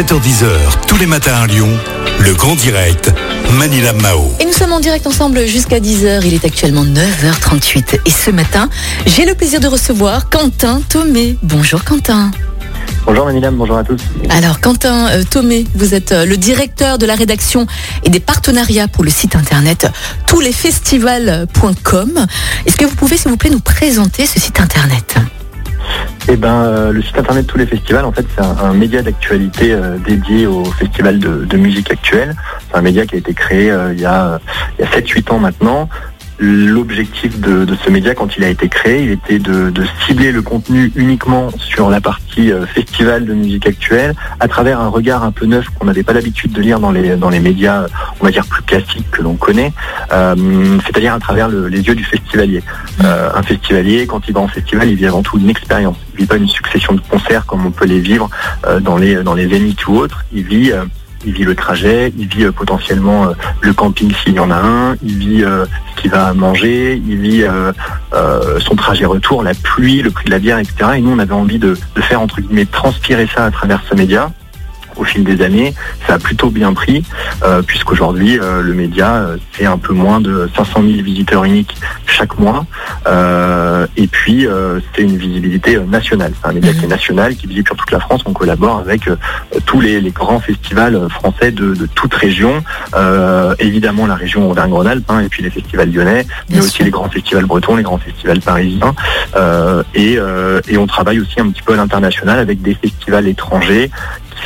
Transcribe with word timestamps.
7h10h, 0.00 0.86
tous 0.86 0.96
les 0.96 1.04
matins 1.04 1.34
à 1.34 1.46
Lyon, 1.46 1.68
le 2.20 2.32
grand 2.32 2.54
direct, 2.54 3.12
Manila 3.58 3.92
Mao. 3.92 4.32
Et 4.40 4.46
nous 4.46 4.52
sommes 4.54 4.72
en 4.72 4.80
direct 4.80 5.06
ensemble 5.06 5.44
jusqu'à 5.44 5.78
10h. 5.78 6.22
Il 6.24 6.32
est 6.32 6.46
actuellement 6.46 6.86
9h38. 6.86 8.00
Et 8.06 8.10
ce 8.10 8.30
matin, 8.30 8.70
j'ai 9.04 9.26
le 9.26 9.34
plaisir 9.34 9.60
de 9.60 9.66
recevoir 9.66 10.30
Quentin 10.30 10.80
Thomé. 10.88 11.36
Bonjour 11.42 11.84
Quentin. 11.84 12.30
Bonjour 13.04 13.26
Manila, 13.26 13.50
bonjour 13.50 13.76
à 13.76 13.84
tous. 13.84 14.00
Alors 14.30 14.62
Quentin 14.62 15.08
euh, 15.08 15.22
Thomé, 15.22 15.66
vous 15.74 15.92
êtes 15.92 16.12
euh, 16.12 16.24
le 16.24 16.38
directeur 16.38 16.96
de 16.96 17.04
la 17.04 17.14
rédaction 17.14 17.66
et 18.02 18.08
des 18.08 18.20
partenariats 18.20 18.88
pour 18.88 19.04
le 19.04 19.10
site 19.10 19.36
internet 19.36 19.86
touslesfestivals.com. 20.28 22.26
Est-ce 22.64 22.76
que 22.76 22.86
vous 22.86 22.96
pouvez 22.96 23.18
s'il 23.18 23.30
vous 23.30 23.36
plaît 23.36 23.50
nous 23.50 23.60
présenter 23.60 24.24
ce 24.24 24.40
site 24.40 24.60
internet? 24.60 25.18
Eh 26.32 26.36
ben, 26.36 26.62
euh, 26.62 26.92
le 26.92 27.02
site 27.02 27.18
internet 27.18 27.44
Tous 27.48 27.58
les 27.58 27.66
festivals, 27.66 28.04
en 28.04 28.12
fait, 28.12 28.24
c'est 28.36 28.40
un, 28.40 28.72
média 28.72 29.02
d'actualité 29.02 29.72
euh, 29.72 29.98
dédié 29.98 30.46
au 30.46 30.64
festival 30.64 31.18
de, 31.18 31.44
de 31.44 31.56
musique 31.56 31.90
actuelle. 31.90 32.36
C'est 32.68 32.76
un 32.76 32.82
média 32.82 33.04
qui 33.04 33.16
a 33.16 33.18
été 33.18 33.34
créé 33.34 33.68
euh, 33.68 33.92
il 33.92 34.00
y 34.00 34.06
a, 34.06 34.38
il 34.78 34.84
y 34.84 34.86
a 34.86 34.90
7-8 34.92 35.32
ans 35.32 35.38
maintenant. 35.40 35.88
L'objectif 36.42 37.38
de, 37.38 37.66
de 37.66 37.74
ce 37.84 37.90
média, 37.90 38.14
quand 38.14 38.36
il 38.38 38.44
a 38.44 38.48
été 38.48 38.70
créé, 38.70 39.02
il 39.02 39.10
était 39.10 39.38
de, 39.38 39.68
de 39.68 39.84
cibler 40.06 40.32
le 40.32 40.40
contenu 40.40 40.90
uniquement 40.96 41.50
sur 41.58 41.90
la 41.90 42.00
partie 42.00 42.50
euh, 42.50 42.64
festival 42.64 43.26
de 43.26 43.34
musique 43.34 43.66
actuelle, 43.66 44.14
à 44.40 44.48
travers 44.48 44.80
un 44.80 44.88
regard 44.88 45.22
un 45.22 45.32
peu 45.32 45.44
neuf 45.44 45.66
qu'on 45.78 45.84
n'avait 45.84 46.02
pas 46.02 46.14
l'habitude 46.14 46.52
de 46.52 46.62
lire 46.62 46.80
dans 46.80 46.92
les, 46.92 47.16
dans 47.16 47.28
les 47.28 47.40
médias, 47.40 47.84
on 48.20 48.24
va 48.24 48.30
dire 48.30 48.46
plus 48.46 48.62
classiques 48.62 49.10
que 49.10 49.20
l'on 49.20 49.34
connaît, 49.34 49.72
euh, 50.12 50.34
c'est-à-dire 50.86 51.12
à 51.12 51.18
travers 51.18 51.48
le- 51.50 51.68
les 51.68 51.82
yeux 51.82 51.94
du 51.94 52.04
festivalier. 52.04 52.62
Euh, 53.04 53.28
un 53.34 53.42
festivalier, 53.42 54.06
quand 54.06 54.26
il 54.26 54.32
va 54.32 54.40
en 54.40 54.48
festival, 54.48 54.88
il 54.88 54.94
vit 54.96 55.06
avant 55.06 55.22
tout 55.22 55.38
une 55.38 55.50
expérience. 55.50 55.96
Il 56.14 56.20
vit 56.20 56.26
pas 56.26 56.36
une 56.38 56.48
succession 56.48 56.94
de 56.94 57.00
concerts 57.02 57.44
comme 57.44 57.66
on 57.66 57.70
peut 57.70 57.84
les 57.86 58.00
vivre 58.00 58.30
euh, 58.66 58.80
dans 58.80 58.96
les 58.96 59.16
dans 59.22 59.34
les 59.34 59.46
zéniths 59.48 59.86
ou 59.88 59.96
autres. 59.96 60.24
Il 60.32 60.44
vit 60.44 60.72
euh, 60.72 60.84
il 61.24 61.32
vit 61.32 61.44
le 61.44 61.54
trajet, 61.54 62.12
il 62.16 62.26
vit 62.26 62.44
euh, 62.44 62.52
potentiellement 62.52 63.28
euh, 63.28 63.32
le 63.60 63.72
camping 63.72 64.12
s'il 64.22 64.34
y 64.34 64.40
en 64.40 64.50
a 64.50 64.56
un, 64.56 64.96
il 65.02 65.18
vit 65.18 65.44
euh, 65.44 65.64
ce 65.94 66.02
qu'il 66.02 66.10
va 66.10 66.32
manger, 66.34 67.00
il 67.06 67.18
vit 67.18 67.44
son 68.60 68.74
trajet 68.76 69.04
retour, 69.04 69.42
la 69.42 69.54
pluie, 69.54 70.02
le 70.02 70.10
prix 70.10 70.26
de 70.26 70.30
la 70.30 70.38
bière, 70.38 70.58
etc. 70.58 70.92
Et 70.96 71.00
nous, 71.00 71.12
on 71.12 71.18
avait 71.18 71.32
envie 71.32 71.58
de, 71.58 71.76
de 71.94 72.00
faire 72.00 72.20
entre 72.20 72.40
guillemets 72.40 72.66
transpirer 72.66 73.28
ça 73.34 73.44
à 73.44 73.50
travers 73.50 73.82
ce 73.88 73.94
média. 73.94 74.30
Au 75.00 75.04
fil 75.04 75.24
des 75.24 75.42
années, 75.42 75.72
ça 76.06 76.14
a 76.14 76.18
plutôt 76.18 76.50
bien 76.50 76.74
pris, 76.74 77.02
euh, 77.42 77.62
puisqu'aujourd'hui, 77.62 78.38
euh, 78.38 78.60
le 78.60 78.74
média, 78.74 79.14
euh, 79.14 79.36
c'est 79.52 79.64
un 79.64 79.78
peu 79.78 79.94
moins 79.94 80.20
de 80.20 80.46
500 80.54 80.82
000 80.82 81.02
visiteurs 81.02 81.44
uniques 81.44 81.74
chaque 82.06 82.38
mois. 82.38 82.66
Euh, 83.06 83.86
et 83.96 84.06
puis, 84.06 84.46
euh, 84.46 84.78
c'est 84.94 85.00
une 85.02 85.16
visibilité 85.16 85.76
euh, 85.76 85.84
nationale. 85.86 86.32
C'est 86.38 86.48
un 86.50 86.52
média 86.52 86.72
qui 86.74 86.84
est 86.84 86.88
national, 86.88 87.34
qui 87.34 87.46
visite 87.46 87.66
sur 87.68 87.76
toute 87.76 87.90
la 87.92 88.00
France. 88.00 88.20
On 88.26 88.34
collabore 88.34 88.78
avec 88.78 89.08
euh, 89.08 89.16
tous 89.64 89.80
les, 89.80 90.02
les 90.02 90.10
grands 90.10 90.38
festivals 90.40 90.94
euh, 90.96 91.08
français 91.08 91.50
de, 91.50 91.74
de 91.74 91.86
toute 91.86 92.12
région. 92.12 92.62
Euh, 92.94 93.54
évidemment, 93.58 94.06
la 94.06 94.16
région 94.16 94.50
Auvergne-Rhône-Alpes, 94.50 95.10
hein, 95.10 95.20
et 95.20 95.28
puis 95.30 95.42
les 95.42 95.50
festivals 95.50 95.90
lyonnais, 95.90 96.26
mais 96.50 96.56
Bien 96.56 96.60
aussi 96.60 96.70
sûr. 96.72 96.84
les 96.84 96.90
grands 96.90 97.08
festivals 97.08 97.46
bretons, 97.46 97.76
les 97.76 97.82
grands 97.82 97.98
festivals 97.98 98.40
parisiens. 98.40 98.94
Euh, 99.34 99.82
et, 99.94 100.16
euh, 100.18 100.60
et 100.68 100.76
on 100.76 100.86
travaille 100.86 101.20
aussi 101.20 101.40
un 101.40 101.48
petit 101.48 101.62
peu 101.62 101.72
à 101.72 101.76
l'international 101.76 102.38
avec 102.38 102.60
des 102.60 102.74
festivals 102.74 103.26
étrangers 103.28 103.90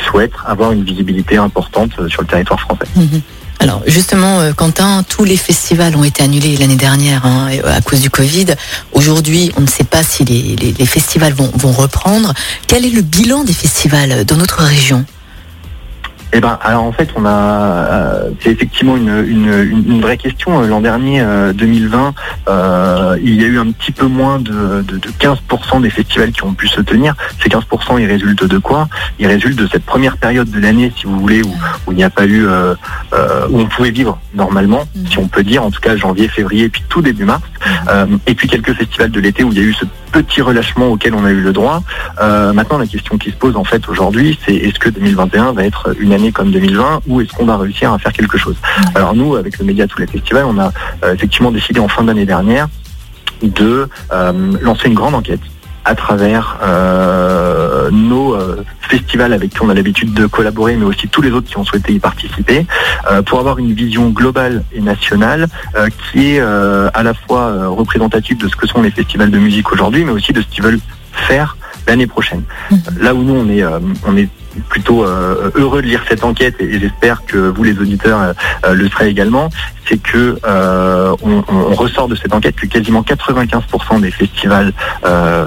souhaitent 0.05 0.33
avoir 0.45 0.71
une 0.71 0.83
visibilité 0.83 1.37
importante 1.37 1.91
euh, 1.99 2.07
sur 2.07 2.21
le 2.21 2.27
territoire 2.27 2.59
français. 2.59 2.85
Mhm. 2.95 3.21
Alors 3.59 3.81
justement, 3.87 4.41
euh, 4.41 4.51
Quentin, 4.53 5.03
tous 5.07 5.23
les 5.23 5.37
festivals 5.37 5.95
ont 5.95 6.03
été 6.03 6.23
annulés 6.23 6.57
l'année 6.57 6.75
dernière 6.75 7.25
hein, 7.25 7.49
euh, 7.51 7.77
à 7.77 7.81
cause 7.81 8.01
du 8.01 8.09
Covid. 8.09 8.47
Aujourd'hui, 8.91 9.51
on 9.57 9.61
ne 9.61 9.67
sait 9.67 9.85
pas 9.85 10.03
si 10.03 10.25
les, 10.25 10.85
festivals 10.85 11.33
vont 11.33 11.71
reprendre. 11.71 12.33
Quel 12.67 12.85
est 12.85 12.89
le 12.89 13.01
bilan 13.01 13.43
des 13.43 13.53
festivals 13.53 14.25
dans 14.25 14.37
notre 14.37 14.61
région? 14.61 15.05
Eh 16.37 16.41
ben, 16.41 16.59
alors 16.61 16.83
en 16.83 16.91
fait, 16.91 17.07
on 17.15 17.23
a, 17.25 17.29
euh, 17.31 18.29
c'est 18.41 18.51
effectivement 18.51 18.97
une, 18.97 19.25
une, 19.25 20.01
vraie 20.01 20.17
question. 20.17 20.61
Euh, 20.61 20.67
L'an 20.67 20.81
dernier, 20.81 21.21
euh, 21.21 21.53
2020, 21.53 22.13
euh, 22.49 23.17
il 23.23 23.41
y 23.41 23.45
a 23.45 23.47
eu 23.47 23.57
un 23.57 23.71
petit 23.71 23.93
peu 23.93 24.05
moins 24.05 24.39
de, 24.39 24.81
de, 24.81 24.97
de 24.97 25.09
15% 25.17 25.79
des 25.81 25.89
festivals 25.89 26.33
qui 26.33 26.43
ont 26.43 26.53
pu 26.53 26.67
se 26.67 26.81
tenir. 26.81 27.15
Ces 27.41 27.47
15%, 27.47 28.01
ils 28.01 28.05
résultent 28.05 28.43
de 28.43 28.57
quoi? 28.57 28.89
Ils 29.17 29.27
résultent 29.27 29.57
de 29.57 29.65
cette 29.67 29.85
première 29.85 30.17
période 30.17 30.51
de 30.51 30.59
l'année, 30.59 30.91
si 30.97 31.05
vous 31.05 31.17
voulez, 31.21 31.41
où, 31.41 31.55
où 31.87 31.93
il 31.93 31.95
n'y 31.95 32.03
a 32.03 32.09
pas 32.09 32.25
eu, 32.25 32.45
où 32.45 33.57
on 33.57 33.65
pouvait 33.67 33.91
vivre 33.91 34.19
normalement, 34.33 34.83
Mhm. 34.93 35.07
si 35.07 35.17
on 35.19 35.27
peut 35.29 35.43
dire, 35.43 35.63
en 35.63 35.71
tout 35.71 35.79
cas 35.79 35.95
janvier, 35.95 36.27
février, 36.27 36.67
puis 36.67 36.83
tout 36.89 37.01
début 37.01 37.23
mars. 37.23 37.43
Euh, 37.89 38.05
et 38.27 38.35
puis 38.35 38.49
quelques 38.49 38.73
festivals 38.73 39.11
de 39.11 39.19
l'été 39.21 39.43
où 39.45 39.51
il 39.53 39.57
y 39.57 39.61
a 39.61 39.63
eu 39.63 39.73
ce 39.73 39.85
petit 40.11 40.41
relâchement 40.41 40.87
auquel 40.87 41.13
on 41.13 41.23
a 41.25 41.31
eu 41.31 41.41
le 41.41 41.53
droit. 41.53 41.81
Maintenant, 42.21 42.77
la 42.77 42.87
question 42.87 43.17
qui 43.17 43.31
se 43.31 43.35
pose 43.35 43.55
en 43.55 43.63
fait 43.63 43.87
aujourd'hui, 43.89 44.37
c'est 44.45 44.53
est-ce 44.55 44.79
que 44.79 44.89
2021 44.89 45.53
va 45.53 45.63
être 45.65 45.95
une 45.99 46.13
année 46.13 46.24
comme 46.31 46.51
2020 46.51 47.01
ou 47.07 47.21
est-ce 47.21 47.33
qu'on 47.33 47.45
va 47.45 47.57
réussir 47.57 47.91
à 47.91 47.99
faire 47.99 48.13
quelque 48.13 48.37
chose? 48.37 48.55
Alors 48.93 49.13
nous, 49.13 49.35
avec 49.35 49.57
le 49.59 49.65
média 49.65 49.87
tous 49.87 49.99
les 49.99 50.07
festivals, 50.07 50.45
on 50.45 50.59
a 50.59 50.71
euh, 51.03 51.13
effectivement 51.13 51.51
décidé 51.51 51.79
en 51.79 51.87
fin 51.87 52.03
d'année 52.03 52.25
dernière 52.25 52.67
de 53.41 53.89
euh, 54.13 54.51
lancer 54.61 54.87
une 54.87 54.93
grande 54.93 55.15
enquête 55.15 55.41
à 55.85 55.93
travers 55.93 56.57
euh, 56.63 57.89
nos 57.91 58.33
euh, 58.33 58.63
festivals 58.81 59.33
avec 59.33 59.51
qui 59.51 59.61
on 59.61 59.69
a 59.69 59.73
l'habitude 59.73 60.13
de 60.13 60.25
collaborer, 60.25 60.75
mais 60.75 60.85
aussi 60.85 61.07
tous 61.07 61.21
les 61.21 61.31
autres 61.31 61.47
qui 61.47 61.57
ont 61.57 61.63
souhaité 61.63 61.93
y 61.93 61.99
participer, 61.99 62.65
euh, 63.09 63.21
pour 63.21 63.39
avoir 63.39 63.59
une 63.59 63.71
vision 63.73 64.09
globale 64.09 64.63
et 64.73 64.81
nationale 64.81 65.47
qui 66.11 66.35
est 66.35 66.39
à 66.39 67.03
la 67.03 67.13
fois 67.13 67.67
représentative 67.67 68.37
de 68.37 68.47
ce 68.47 68.55
que 68.55 68.67
sont 68.67 68.81
les 68.81 68.91
festivals 68.91 69.29
de 69.29 69.37
musique 69.37 69.71
aujourd'hui, 69.71 70.03
mais 70.03 70.11
aussi 70.11 70.33
de 70.33 70.41
ce 70.41 70.47
qu'ils 70.47 70.63
veulent 70.63 70.79
faire 71.11 71.55
l'année 71.87 72.07
prochaine. 72.07 72.43
Mhm. 72.71 72.79
Là 72.99 73.13
où 73.13 73.21
nous 73.21 73.35
on 73.35 73.49
est, 73.49 73.63
on 74.07 74.17
est 74.17 74.29
plutôt 74.69 75.03
euh, 75.03 75.51
heureux 75.55 75.81
de 75.81 75.87
lire 75.87 76.03
cette 76.07 76.23
enquête 76.23 76.55
et, 76.59 76.79
j'espère 76.79 77.25
que 77.25 77.37
vous 77.37 77.63
les 77.63 77.77
auditeurs 77.79 78.21
euh, 78.21 78.33
euh, 78.65 78.73
le 78.73 78.89
serez 78.89 79.09
également, 79.09 79.49
c'est 79.87 80.01
que 80.01 80.37
on, 80.45 81.43
ressort 81.75 82.07
de 82.07 82.15
cette 82.15 82.33
enquête 82.33 82.55
que 82.55 82.65
quasiment 82.65 83.01
95% 83.01 83.99
des 83.99 84.11
festivals 84.11 84.71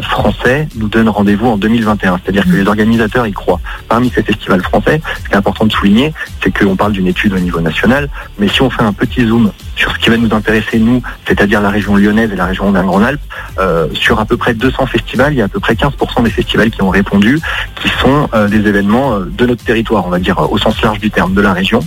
français 0.03 0.69
nous 0.77 0.89
donnent 0.89 1.09
rendez-vous 1.09 1.47
en 1.47 1.57
2021. 1.57 2.21
C'est-à-dire 2.23 2.45
que 2.45 2.51
les 2.51 2.67
organisateurs 2.67 3.27
y 3.27 3.33
croient. 3.33 3.61
Parmi 3.89 4.11
ces 4.11 4.23
festivals 4.23 4.63
français, 4.63 5.01
ce 5.23 5.29
qui 5.29 5.35
est 5.35 5.37
important 5.37 5.65
de 5.65 5.73
souligner, 5.73 6.13
c'est 6.43 6.57
qu'on 6.57 6.77
parle 6.77 6.93
d'une 6.93 7.07
étude 7.07 7.33
au 7.33 7.39
niveau 7.39 7.61
national, 7.61 8.09
mais 8.39 8.49
si 8.49 8.63
on 8.63 8.71
fait 8.71 8.83
un 8.83 8.93
petit 8.93 9.27
zoom 9.27 9.51
sur 9.75 9.93
ce 9.93 9.99
qui 9.99 10.11
va 10.11 10.17
nous 10.17 10.33
intéresser 10.35 10.79
nous, 10.79 11.03
c'est-à-dire 11.27 11.61
la 11.61 11.71
région 11.71 11.97
lyonnaise 11.97 12.31
et 12.33 12.37
la 12.37 12.47
région 12.47 12.69
Auvergne-Rhône-Alpes, 12.69 13.21
euh, 13.59 13.87
sur 13.95 14.21
à 14.21 14.25
peu 14.25 14.37
près 14.37 14.55
200 14.55 14.87
festivals, 14.87 15.33
il 15.33 15.39
y 15.39 15.43
a 15.43 15.47
à 15.47 15.49
peu 15.49 15.61
près 15.61 15.75
15% 15.75 16.23
des 16.23 16.31
festivals 16.31 16.71
qui 16.71 16.83
ont 16.83 16.91
répondu, 16.91 17.41
qui 17.77 17.89
sont 18.01 18.29
des 18.49 18.69
événements 18.69 18.98
euh, 18.99 19.25
de 19.25 19.47
notre 19.47 19.65
territoire, 19.65 20.07
on 20.07 20.11
va 20.11 20.19
dire 20.19 20.39
euh, 20.39 20.47
au 20.51 20.59
sens 20.59 20.81
large 20.83 20.99
du 20.99 21.11
terme, 21.11 21.35
de 21.35 21.41
la 21.41 21.53
région. 21.53 21.81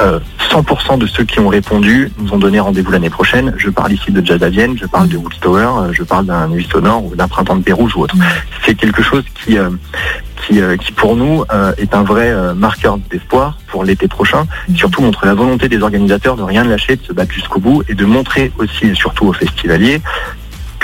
Euh, 0.00 0.20
100% 0.50 0.98
de 0.98 1.06
ceux 1.06 1.24
qui 1.24 1.40
ont 1.40 1.48
répondu 1.48 2.10
nous 2.18 2.32
ont 2.32 2.38
donné 2.38 2.60
rendez-vous 2.60 2.90
l'année 2.90 3.10
prochaine. 3.10 3.54
Je 3.56 3.70
parle 3.70 3.92
ici 3.92 4.10
de 4.10 4.24
Jazz 4.24 4.42
à 4.42 4.48
Vienne, 4.48 4.76
je 4.80 4.86
parle 4.86 5.08
de 5.08 5.16
Woodstower, 5.16 5.66
euh, 5.66 5.92
je 5.92 6.02
parle 6.02 6.26
d'un 6.26 6.48
Nuit 6.48 6.66
Sonore 6.70 7.04
ou 7.04 7.14
d'un 7.14 7.28
Printemps 7.28 7.56
de 7.56 7.62
Pérouge 7.62 7.96
ou 7.96 8.02
autre. 8.02 8.16
Mhm. 8.16 8.24
C'est 8.64 8.74
quelque 8.74 9.02
chose 9.02 9.24
qui, 9.34 9.58
euh, 9.58 9.70
qui, 10.46 10.60
euh, 10.60 10.76
qui 10.76 10.92
pour 10.92 11.16
nous 11.16 11.44
euh, 11.52 11.72
est 11.78 11.94
un 11.94 12.02
vrai 12.02 12.30
euh, 12.30 12.54
marqueur 12.54 12.98
d'espoir 13.10 13.58
pour 13.66 13.84
l'été 13.84 14.08
prochain. 14.08 14.46
Surtout 14.74 15.02
montre 15.02 15.26
la 15.26 15.34
volonté 15.34 15.68
des 15.68 15.82
organisateurs 15.82 16.36
de 16.36 16.42
rien 16.42 16.64
lâcher, 16.64 16.96
de 16.96 17.04
se 17.04 17.12
battre 17.12 17.32
jusqu'au 17.32 17.60
bout 17.60 17.82
et 17.88 17.94
de 17.94 18.04
montrer 18.04 18.52
aussi 18.58 18.86
et 18.86 18.94
surtout 18.94 19.26
aux 19.26 19.32
festivaliers 19.32 20.00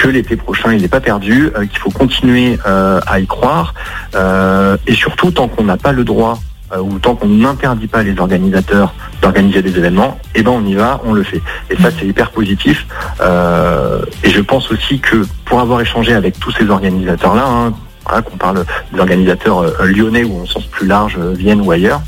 que 0.05 0.11
l'été 0.11 0.37
prochain 0.37 0.75
il 0.75 0.83
n'est 0.83 0.89
pas 0.89 1.01
perdu, 1.01 1.51
euh, 1.57 1.65
qu'il 1.65 1.79
faut 1.79 1.91
continuer 1.91 2.59
euh, 2.67 3.01
à 3.07 3.21
y 3.21 3.27
croire 3.27 3.73
euh, 4.15 4.77
et 4.87 4.93
surtout 4.93 5.31
tant 5.31 5.49
qu'on 5.49 5.65
n'a 5.65 5.79
pas 5.79 5.93
le 5.93 6.05
droit 6.05 6.39
ou 6.77 6.99
tant 6.99 7.15
qu'on 7.15 7.29
n'interdit 7.29 7.87
pas 7.87 8.03
les 8.03 8.19
organisateurs 8.19 8.95
d'organiser 9.23 9.63
des 9.63 9.79
événements, 9.79 10.19
eh 10.35 10.43
ben 10.43 10.51
on 10.51 10.67
y 10.67 10.75
va, 10.75 11.01
on 11.05 11.13
le 11.13 11.23
fait. 11.23 11.41
Et 11.71 11.77
ça 11.77 11.91
c'est 11.97 12.05
hyper 12.05 12.33
positif. 12.33 12.85
Et 13.21 14.31
je 14.31 14.41
pense 14.41 14.73
aussi 14.73 14.99
que 14.99 15.25
pour 15.45 15.61
avoir 15.61 15.81
échangé 15.83 16.15
avec 16.15 16.41
tous 16.41 16.51
ces 16.51 16.69
organisateurs-là, 16.69 17.45
hein, 17.47 17.75
voilà, 18.05 18.23
qu'on 18.23 18.37
parle 18.37 18.65
des 18.93 18.99
organisateurs 18.99 19.85
lyonnais 19.85 20.25
ou 20.25 20.43
en 20.43 20.47
sens 20.47 20.67
plus 20.67 20.89
large, 20.89 21.17
Vienne 21.17 21.61
ou 21.61 21.71
ailleurs, 21.71 22.01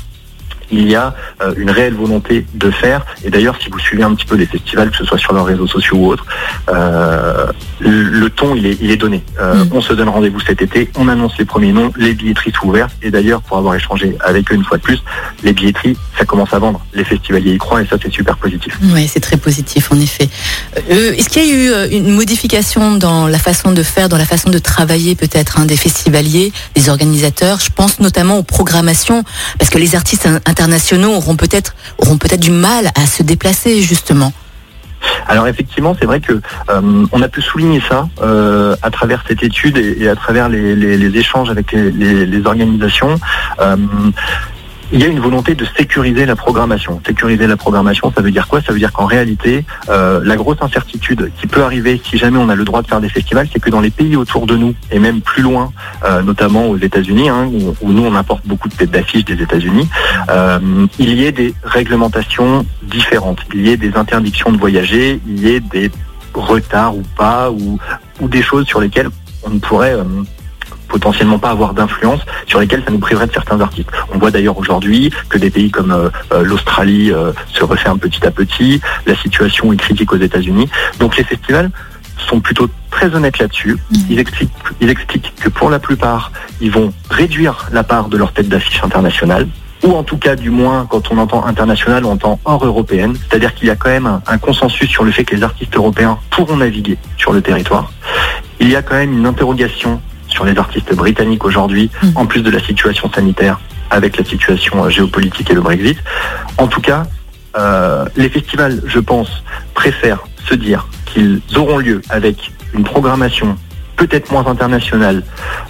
il 0.71 0.89
y 0.89 0.95
a 0.95 1.13
euh, 1.41 1.53
une 1.57 1.69
réelle 1.69 1.95
volonté 1.95 2.45
de 2.53 2.71
faire. 2.71 3.05
Et 3.23 3.29
d'ailleurs, 3.29 3.57
si 3.61 3.69
vous 3.69 3.79
suivez 3.79 4.03
un 4.03 4.13
petit 4.15 4.25
peu 4.25 4.35
les 4.35 4.45
festivals, 4.45 4.91
que 4.91 4.97
ce 4.97 5.05
soit 5.05 5.17
sur 5.17 5.33
leurs 5.33 5.45
réseaux 5.45 5.67
sociaux 5.67 5.97
ou 5.97 6.07
autres, 6.07 6.25
euh, 6.69 7.47
le, 7.79 8.27
ton, 8.29 8.55
il 8.55 8.65
est, 8.65 8.77
il 8.81 8.91
est 8.91 8.97
donné. 8.97 9.23
Euh, 9.39 9.57
Mm. 9.57 9.69
On 9.73 9.81
se 9.81 9.93
donne 9.93 10.09
rendez-vous 10.09 10.39
cet 10.39 10.61
été, 10.61 10.89
on 10.97 11.07
annonce 11.07 11.37
les 11.37 11.45
premiers 11.45 11.71
noms, 11.71 11.91
les 11.97 12.13
billetteries 12.13 12.53
sont 12.59 12.67
ouvertes. 12.67 12.95
Et 13.01 13.11
d'ailleurs, 13.11 13.41
pour 13.41 13.57
avoir 13.57 13.75
échangé 13.75 14.17
avec 14.19 14.51
eux 14.51 14.55
une 14.55 14.63
fois 14.63 14.77
de 14.77 14.83
plus, 14.83 15.03
les 15.43 15.53
billetteries, 15.53 15.97
ça 16.17 16.25
commence 16.25 16.53
à 16.53 16.59
vendre. 16.59 16.81
Les 16.93 17.03
festivaliers 17.03 17.53
y 17.53 17.57
croient 17.57 17.81
et 17.81 17.87
ça, 17.87 17.95
c'est 18.01 18.11
super 18.11 18.37
positif. 18.37 18.77
Oui, 18.81 19.07
c'est 19.11 19.19
très 19.19 19.37
positif 19.37 19.91
en 19.91 19.99
effet. 19.99 20.27
Euh, 20.89 21.13
Est-ce 21.13 21.29
qu'il 21.29 21.43
y 21.45 21.49
a 21.51 21.53
eu 21.53 21.69
euh, 21.71 21.87
une 21.91 22.11
modification 22.13 22.95
dans 22.95 23.27
la 23.27 23.37
façon 23.39 23.71
de 23.71 23.83
faire, 23.83 24.09
dans 24.09 24.17
la 24.17 24.25
façon 24.25 24.49
de 24.49 24.57
travailler 24.59 25.15
peut-être 25.15 25.59
hein, 25.59 25.65
des 25.65 25.77
festivaliers, 25.77 26.51
des 26.75 26.89
organisateurs? 26.89 27.59
Je 27.59 27.69
pense 27.69 27.99
notamment 27.99 28.37
aux 28.37 28.43
programmations, 28.43 29.23
parce 29.59 29.69
que 29.69 29.77
les 29.77 29.95
artistes 29.95 30.25
in- 30.25 30.39
internationaux 30.45 31.13
auront 31.13 31.35
peut-être 31.35 31.75
auront 31.99 32.17
peut-être 32.17 32.39
du 32.41 32.51
mal 32.51 32.91
à 32.95 33.05
se 33.05 33.23
déplacer 33.23 33.81
justement. 33.81 34.33
Alors 35.27 35.47
effectivement, 35.47 35.95
c'est 35.99 36.05
vrai 36.07 36.19
que 36.19 36.33
euh, 36.69 37.05
on 37.11 37.21
a 37.21 37.27
pu 37.27 37.41
souligner 37.41 37.81
ça 37.87 38.09
euh, 38.21 38.75
à 38.81 38.89
travers 38.89 39.23
cette 39.27 39.43
étude 39.43 39.77
et, 39.77 39.97
et 40.01 40.09
à 40.09 40.15
travers 40.15 40.49
les, 40.49 40.75
les- 40.75 40.97
les 40.97 41.19
échanges 41.19 41.49
avec 41.49 41.71
les, 41.71 41.91
les- 41.91 42.25
les 42.25 42.45
organisations. 42.45 43.19
Euh, 43.61 43.75
il 44.91 45.01
y 45.01 45.03
a 45.03 45.07
une 45.07 45.19
volonté 45.19 45.55
de 45.55 45.65
sécuriser 45.65 46.25
la 46.25 46.35
programmation. 46.35 47.01
Sécuriser 47.05 47.47
la 47.47 47.57
programmation, 47.57 48.11
ça 48.15 48.21
veut 48.21 48.31
dire 48.31 48.47
quoi? 48.47 48.61
Ça 48.61 48.71
veut 48.71 48.79
dire 48.79 48.93
qu'en 48.93 49.05
réalité, 49.05 49.65
euh, 49.89 50.21
la 50.23 50.35
grosse 50.35 50.57
incertitude 50.61 51.31
qui 51.39 51.47
peut 51.47 51.63
arriver 51.63 52.01
si 52.03 52.17
jamais 52.17 52.37
on 52.37 52.49
a 52.49 52.55
le 52.55 52.63
droit 52.63 52.81
de 52.81 52.87
faire 52.87 53.01
des 53.01 53.09
festivals, 53.09 53.47
c'est 53.51 53.59
que 53.59 53.69
dans 53.69 53.81
les 53.81 53.89
pays 53.89 54.15
autour 54.15 54.45
de 54.45 54.55
nous, 54.55 54.73
et 54.91 54.99
même 54.99 55.21
plus 55.21 55.43
loin, 55.43 55.71
euh, 56.05 56.21
notamment 56.21 56.67
aux 56.67 56.77
États-Unis, 56.77 57.29
hein, 57.29 57.49
où, 57.81 57.91
nous 57.91 58.03
on 58.03 58.15
importe 58.15 58.45
beaucoup 58.47 58.69
de 58.69 58.75
têtes 58.75 58.91
d'affiche 58.91 59.25
des 59.25 59.41
États-Unis, 59.41 59.87
euh, 60.29 60.59
il 60.99 61.13
y 61.13 61.25
ait 61.25 61.31
des 61.31 61.53
réglementations 61.63 62.65
différentes, 62.83 63.39
il 63.53 63.67
y 63.67 63.71
ait 63.71 63.77
des 63.77 63.95
interdictions 63.95 64.51
de 64.51 64.57
voyager, 64.57 65.19
il 65.27 65.39
y 65.39 65.49
ait 65.49 65.59
des 65.59 65.91
retards 66.33 66.95
ou 66.95 67.03
pas, 67.17 67.51
ou, 67.51 67.77
ou 68.21 68.27
des 68.27 68.41
choses 68.41 68.65
sur 68.65 68.79
lesquelles 68.79 69.09
on 69.43 69.57
pourrait 69.59 69.97
potentiellement 70.87 71.39
pas 71.39 71.49
avoir 71.49 71.73
d'influence 71.73 72.21
sur 72.45 72.59
lesquels 72.59 72.83
ça 72.83 72.91
nous 72.91 72.99
priverait 72.99 73.27
de 73.27 73.33
certains 73.33 73.59
artistes. 73.61 73.89
On 74.13 74.17
voit 74.17 74.31
d'ailleurs 74.31 74.57
aujourd'hui 74.57 75.11
que 75.29 75.37
des 75.37 75.49
pays 75.49 75.71
comme 75.71 75.91
euh, 75.91 76.09
euh, 76.31 76.43
l'Australie 76.43 77.11
euh, 77.11 77.31
se 77.53 77.63
referment 77.63 77.99
petit 77.99 78.25
à 78.25 78.31
petit, 78.31 78.81
la 79.05 79.15
situation 79.15 79.71
est 79.73 79.77
critique 79.77 80.11
aux 80.13 80.17
États-Unis. 80.17 80.69
Donc 80.99 81.17
les 81.17 81.23
festivals 81.23 81.69
sont 82.29 82.39
plutôt 82.39 82.69
très 82.89 83.13
honnêtes 83.13 83.39
là-dessus. 83.39 83.73
Mmh. 83.73 83.95
Ils 84.09 84.19
expliquent, 84.19 84.53
ils 84.81 84.89
expliquent 84.89 85.33
que 85.35 85.49
pour 85.49 85.69
la 85.69 85.79
plupart, 85.79 86.31
ils 86.61 86.71
vont 86.71 86.91
réduire 87.09 87.67
la 87.71 87.83
part 87.83 88.09
de 88.09 88.17
leur 88.17 88.33
tête 88.33 88.49
d'affiche 88.49 88.83
internationale 88.83 89.47
ou 89.83 89.93
en 89.93 90.03
tout 90.03 90.17
cas 90.17 90.35
du 90.35 90.49
moins 90.49 90.85
quand 90.89 91.11
on 91.11 91.17
entend 91.17 91.45
international, 91.45 92.05
on 92.05 92.13
entend 92.13 92.39
hors 92.45 92.65
européenne, 92.65 93.15
c'est-à-dire 93.15 93.53
qu'il 93.53 93.67
y 93.67 93.71
a 93.71 93.75
quand 93.75 93.89
même 93.89 94.21
un 94.25 94.37
consensus 94.37 94.89
sur 94.89 95.03
le 95.03 95.11
fait 95.11 95.23
que 95.23 95.35
les 95.35 95.43
artistes 95.43 95.75
européens 95.75 96.17
pourront 96.29 96.57
naviguer 96.57 96.97
sur 97.17 97.33
le 97.33 97.41
territoire. 97.41 97.91
Il 98.59 98.69
y 98.69 98.75
a 98.75 98.81
quand 98.81 98.95
même 98.95 99.13
une 99.13 99.25
interrogation 99.25 100.01
sur 100.27 100.45
les 100.45 100.57
artistes 100.57 100.93
britanniques 100.93 101.45
aujourd'hui, 101.45 101.89
mm. 102.01 102.07
en 102.15 102.25
plus 102.25 102.41
de 102.41 102.49
la 102.49 102.59
situation 102.59 103.11
sanitaire 103.11 103.59
avec 103.89 104.17
la 104.17 104.25
situation 104.25 104.83
euh, 104.83 104.89
géopolitique 104.89 105.49
et 105.49 105.53
le 105.53 105.61
Brexit. 105.61 105.97
En 106.57 106.67
tout 106.67 106.81
cas, 106.81 107.03
euh, 107.57 108.05
les 108.15 108.29
festivals, 108.29 108.81
je 108.85 108.99
pense, 108.99 109.43
préfèrent 109.73 110.23
se 110.45 110.55
dire 110.55 110.87
qu'ils 111.05 111.41
auront 111.55 111.77
lieu 111.77 112.01
avec 112.09 112.51
une 112.73 112.83
programmation 112.83 113.57
peut-être 113.95 114.31
moins 114.31 114.45
internationale, 114.45 115.23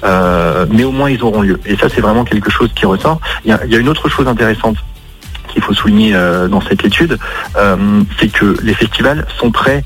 euh, 0.03 0.65
mais 0.69 0.83
au 0.83 0.91
moins 0.91 1.09
ils 1.09 1.23
auront 1.23 1.41
lieu. 1.41 1.59
Et 1.65 1.77
ça, 1.77 1.87
c'est 1.87 2.01
vraiment 2.01 2.25
quelque 2.25 2.51
chose 2.51 2.69
qui 2.75 2.85
ressort. 2.85 3.21
Il 3.45 3.51
y 3.51 3.75
a, 3.75 3.79
une 3.79 3.87
autre 3.87 4.09
chose 4.09 4.27
intéressante 4.27 4.77
qu'il 5.47 5.61
faut 5.61 5.73
souligner 5.73 6.11
dans 6.11 6.59
cette 6.59 6.83
étude, 6.83 7.17
c'est 8.19 8.27
que 8.27 8.57
les 8.61 8.73
festivals 8.73 9.25
sont 9.39 9.49
prêts, 9.49 9.85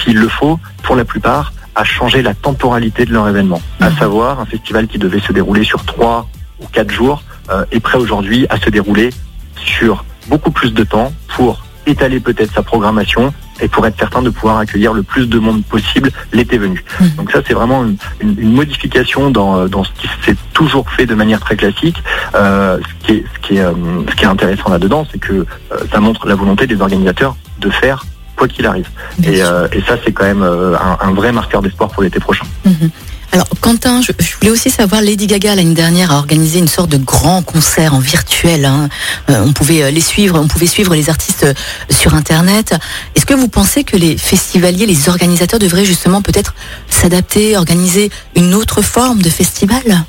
s'il 0.00 0.18
le 0.18 0.28
faut, 0.28 0.60
pour 0.82 0.96
la 0.96 1.06
plupart, 1.06 1.50
à 1.74 1.84
changer 1.84 2.22
la 2.22 2.34
temporalité 2.34 3.04
de 3.04 3.12
leur 3.12 3.28
événement. 3.28 3.60
À 3.80 3.90
mhm. 3.90 3.96
savoir, 3.96 4.40
un 4.40 4.46
festival 4.46 4.86
qui 4.86 4.98
devait 4.98 5.20
se 5.20 5.32
dérouler 5.32 5.64
sur 5.64 5.84
trois 5.84 6.28
ou 6.60 6.66
quatre 6.66 6.92
jours 6.92 7.22
euh, 7.50 7.64
est 7.72 7.80
prêt 7.80 7.98
aujourd'hui 7.98 8.46
à 8.50 8.58
se 8.58 8.70
dérouler 8.70 9.10
sur 9.56 10.04
beaucoup 10.28 10.50
plus 10.50 10.72
de 10.72 10.84
temps 10.84 11.12
pour 11.36 11.64
étaler 11.86 12.20
peut-être 12.20 12.52
sa 12.54 12.62
programmation 12.62 13.34
et 13.60 13.68
pour 13.68 13.86
être 13.86 13.98
certain 13.98 14.22
de 14.22 14.30
pouvoir 14.30 14.58
accueillir 14.58 14.92
le 14.92 15.02
plus 15.02 15.28
de 15.28 15.38
monde 15.38 15.64
possible 15.64 16.10
l'été 16.32 16.58
venu. 16.58 16.84
Mhm. 17.00 17.10
Donc 17.16 17.32
ça, 17.32 17.40
c'est 17.46 17.54
vraiment 17.54 17.84
une, 18.20 18.52
modification 18.52 19.30
dans, 19.30 19.66
dans, 19.66 19.82
ce 19.82 19.90
qui 19.92 20.08
s'est 20.24 20.36
toujours 20.52 20.88
fait 20.90 21.06
de 21.06 21.14
manière 21.14 21.40
très 21.40 21.56
classique. 21.56 21.96
Euh, 22.34 22.78
ce, 22.78 23.06
qui 23.06 23.12
est, 23.14 23.24
ce, 23.34 23.46
qui 23.46 23.56
est, 23.56 23.60
euh, 23.60 23.72
ce 24.08 24.14
qui 24.14 24.24
est 24.24 24.28
intéressant 24.28 24.70
là-dedans, 24.70 25.06
c'est 25.10 25.18
que 25.18 25.46
ça 25.90 26.00
montre 26.00 26.26
la 26.26 26.34
volonté 26.34 26.66
des 26.66 26.80
organisateurs 26.80 27.36
de 27.58 27.70
faire 27.70 28.04
quoi 28.42 28.48
qu'il 28.48 28.66
arrive. 28.66 28.88
Euh, 29.24 29.68
et, 29.72 29.80
ça, 29.82 29.96
c'est 30.04 30.10
quand 30.10 30.24
même 30.24 30.42
euh, 30.42 30.76
un, 31.00 31.12
vrai 31.12 31.30
marqueur 31.30 31.62
d'espoir 31.62 31.90
pour 31.90 32.02
l'été 32.02 32.18
prochain. 32.18 32.44
Mhm. 32.64 32.90
Alors 33.30 33.46
Quentin, 33.62 34.02
je, 34.02 34.12
voulais 34.38 34.50
aussi 34.50 34.68
savoir, 34.68 35.00
Lady 35.00 35.26
Gaga 35.26 35.54
l'année 35.54 35.72
dernière 35.72 36.12
a 36.12 36.16
organisé 36.16 36.58
une 36.58 36.68
sorte 36.68 36.90
de 36.90 36.98
grand 36.98 37.40
concert 37.40 37.94
en 37.94 37.98
virtuel. 37.98 38.66
Hein. 38.66 38.90
Euh, 39.30 39.44
on 39.46 39.52
pouvait 39.52 39.90
les 39.90 40.00
suivre, 40.02 40.38
on 40.38 40.48
pouvait 40.48 40.66
suivre 40.66 40.94
les 40.94 41.08
artistes 41.08 41.46
sur 41.88 42.14
Internet. 42.14 42.74
Est-ce 43.14 43.24
que 43.24 43.32
vous 43.32 43.48
pensez 43.48 43.84
que 43.84 43.96
les 43.96 44.18
festivaliers, 44.18 44.84
les 44.84 45.08
organisateurs 45.08 45.60
devraient 45.60 45.86
justement 45.86 46.20
peut-être 46.20 46.54
s'adapter, 46.90 47.56
organiser 47.56 48.10
une 48.36 48.54
autre 48.54 48.82
forme 48.82 49.22
de 49.22 49.30
festival 49.30 50.04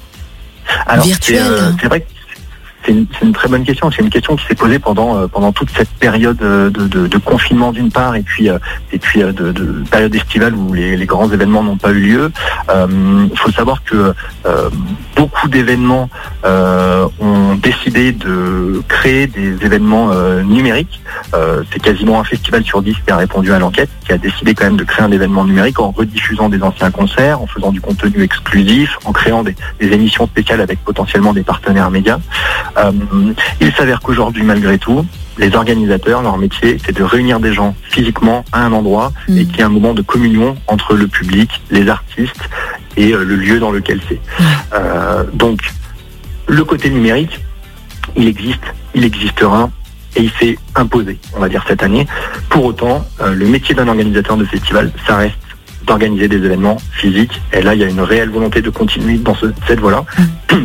virtuel 1.01 1.75
C'est 1.79 1.87
vrai 1.87 2.05
c'est 2.85 2.91
une, 2.91 3.33
très 3.33 3.47
bonne 3.47 3.63
question. 3.63 3.89
C'est 3.91 4.01
une 4.01 4.09
question 4.09 4.35
qui 4.35 4.45
s'est 4.45 4.55
posée 4.55 4.79
pendant 4.79 5.17
euh, 5.17 5.51
toute 5.53 5.69
cette 5.71 5.89
période 5.89 6.41
euh, 6.41 6.69
de, 6.69 7.17
confinement 7.17 7.71
d'une 7.71 7.91
part 7.91 8.15
et 8.15 8.21
puis 8.21 8.49
euh, 8.49 8.57
et 8.91 8.99
puis 8.99 9.21
de, 9.21 9.83
période 9.89 10.13
estivale 10.13 10.55
où 10.55 10.73
les, 10.73 11.05
grands 11.05 11.29
événements 11.29 11.63
n'ont 11.63 11.77
pas 11.77 11.91
eu 11.91 11.99
lieu. 11.99 12.31
Il 12.69 13.37
faut 13.37 13.51
savoir 13.51 13.83
que 13.83 14.13
beaucoup 15.15 15.47
d'événements 15.47 16.09
ont 16.43 17.55
décidé 17.61 18.11
de 18.11 18.81
créer 18.87 19.27
des 19.27 19.63
événements 19.65 20.13
numériques. 20.43 21.01
c'est 21.71 21.81
quasiment 21.81 22.19
un 22.19 22.23
festival 22.23 22.63
sur 22.63 22.81
dix 22.81 22.95
qui 23.05 23.11
a 23.11 23.17
répondu 23.17 23.51
à 23.51 23.59
l'enquête, 23.59 23.89
qui 24.03 24.13
a 24.13 24.17
décidé 24.17 24.53
quand 24.53 24.65
même 24.65 24.77
de 24.77 24.83
créer 24.83 25.05
un 25.05 25.11
événement 25.11 25.45
numérique 25.45 25.79
en 25.79 25.91
rediffusant 25.91 26.49
des 26.49 26.61
anciens 26.61 26.91
concerts, 26.91 27.41
en 27.41 27.47
faisant 27.47 27.71
du 27.71 27.81
contenu 27.81 28.21
exclusif, 28.21 28.97
en 29.05 29.11
créant 29.11 29.43
des, 29.43 29.55
des 29.79 29.91
émissions 29.91 30.27
spéciales 30.27 30.61
avec 30.61 30.79
potentiellement 30.83 31.33
des 31.33 31.43
partenaires 31.43 31.89
médias. 31.91 32.19
Euh, 32.77 32.91
il 33.61 33.71
s'avère 33.73 34.01
qu'aujourd'hui, 34.01 34.43
malgré 34.43 34.77
tout, 34.77 35.05
les 35.37 35.55
organisateurs, 35.55 36.21
leur 36.21 36.37
métier, 36.37 36.77
c'est 36.85 36.95
de 36.95 37.03
réunir 37.03 37.39
des 37.39 37.53
gens 37.53 37.75
physiquement 37.89 38.45
à 38.51 38.63
un 38.65 38.71
endroit 38.71 39.11
mm. 39.27 39.37
et 39.37 39.45
qu'il 39.45 39.57
y 39.57 39.59
ait 39.61 39.63
un 39.63 39.69
moment 39.69 39.93
de 39.93 40.01
communion 40.01 40.55
entre 40.67 40.95
le 40.95 41.07
public, 41.07 41.61
les 41.71 41.89
artistes 41.89 42.49
et 42.97 43.13
euh, 43.13 43.23
le 43.23 43.35
lieu 43.35 43.59
dans 43.59 43.71
lequel 43.71 43.99
c'est. 44.07 44.19
Euh, 44.73 45.23
donc, 45.33 45.61
le 46.47 46.63
côté 46.63 46.89
numérique, 46.89 47.39
il 48.15 48.27
existe, 48.27 48.63
il 48.93 49.05
existera 49.05 49.69
et 50.15 50.21
il 50.21 50.31
s'est 50.39 50.57
imposé, 50.75 51.17
on 51.35 51.39
va 51.39 51.49
dire, 51.49 51.63
cette 51.67 51.83
année. 51.83 52.07
Pour 52.49 52.65
autant, 52.65 53.05
le 53.19 53.45
métier 53.47 53.73
d'un 53.75 53.87
organisateur 53.87 54.37
de 54.37 54.45
festival, 54.45 54.91
ça 55.07 55.17
reste 55.17 55.37
d'organiser 55.85 56.27
des 56.27 56.37
événements 56.37 56.77
physiques. 56.91 57.41
Et 57.51 57.61
là, 57.61 57.73
il 57.73 57.81
y 57.81 57.83
a 57.83 57.87
une 57.87 58.01
réelle 58.01 58.29
volonté 58.29 58.61
de 58.61 58.69
continuer 58.69 59.17
dans 59.17 59.35
cette 59.67 59.79
voie-là. 59.79 60.05
Mm. 60.51 60.55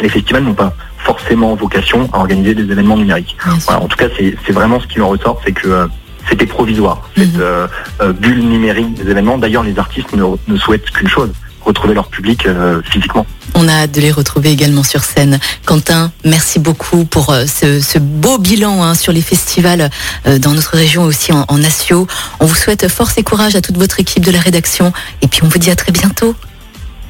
Les 0.00 0.08
festivals 0.08 0.44
n'ont 0.44 0.54
pas 0.54 0.74
forcément 0.98 1.54
vocation 1.54 2.08
à 2.12 2.18
organiser 2.18 2.54
des 2.54 2.70
événements 2.70 2.96
numériques. 2.96 3.36
en 3.66 3.88
tout 3.88 3.96
cas, 3.96 4.08
c'est 4.16 4.52
vraiment 4.52 4.80
ce 4.80 4.86
qui 4.86 5.00
en 5.00 5.08
ressort, 5.08 5.40
c'est 5.44 5.52
que 5.52 5.68
euh, 5.68 5.86
c'était 6.28 6.46
provisoire, 6.46 7.08
cette 7.16 7.34
mhm. 7.34 7.40
euh, 7.40 7.66
euh, 8.02 8.12
bulle 8.12 8.40
numérique 8.40 8.92
des 8.94 9.10
événements. 9.10 9.38
D'ailleurs, 9.38 9.62
les 9.62 9.78
artistes 9.78 10.14
ne, 10.14 10.56
souhaitent 10.56 10.90
qu'une 10.90 11.08
chose, 11.08 11.30
retrouver 11.68 11.94
leur 11.94 12.08
public 12.08 12.46
physiquement. 12.84 13.26
On 13.54 13.68
a 13.68 13.72
hâte 13.72 13.92
de 13.92 14.00
les 14.00 14.10
retrouver 14.10 14.50
également 14.50 14.82
sur 14.82 15.02
scène. 15.02 15.38
Quentin, 15.64 16.12
merci 16.24 16.58
beaucoup 16.58 17.04
pour 17.04 17.34
ce, 17.46 17.98
beau 17.98 18.38
bilan 18.38 18.82
hein, 18.82 18.94
sur 18.94 19.12
les 19.12 19.22
festivals 19.22 19.90
dans 20.24 20.52
notre 20.52 20.76
région 20.76 21.04
aussi 21.04 21.32
en, 21.32 21.44
en 21.48 21.62
Asio. 21.62 22.06
On 22.40 22.46
vous 22.46 22.54
souhaite 22.54 22.88
force 22.88 23.16
et 23.18 23.22
courage 23.22 23.56
à 23.56 23.60
toute 23.60 23.76
votre 23.76 24.00
équipe 24.00 24.24
de 24.24 24.30
la 24.30 24.40
rédaction 24.40 24.92
et 25.22 25.28
puis 25.28 25.40
on 25.42 25.48
vous 25.48 25.58
dit 25.58 25.70
à 25.70 25.76
très 25.76 25.92
bientôt. 25.92 26.34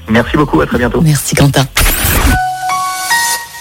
Merci 0.08 0.36
beaucoup, 0.36 0.60
à 0.60 0.66
très 0.66 0.78
bientôt. 0.78 1.00
Merci 1.00 1.34
Quentin. 1.34 1.66